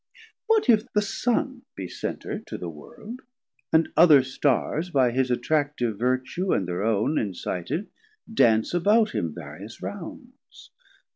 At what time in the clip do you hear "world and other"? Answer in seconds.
2.71-4.23